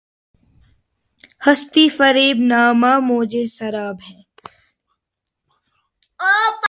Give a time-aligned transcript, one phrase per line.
[1.45, 4.19] ہستی‘ فریب نامۂ موجِ سراب ہے